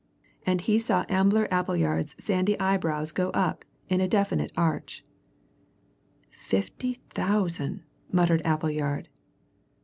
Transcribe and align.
And 0.47 0.61
he 0.61 0.79
saw 0.79 1.05
Ambler 1.09 1.47
Appleyard's 1.51 2.15
sandy 2.19 2.59
eyebrows 2.59 3.11
go 3.11 3.29
up 3.35 3.63
in 3.87 4.01
a 4.01 4.07
definite 4.07 4.51
arch. 4.57 5.03
"Fifty 6.31 6.95
thousand!" 7.11 7.83
muttered 8.11 8.41
Appleyard. 8.43 9.09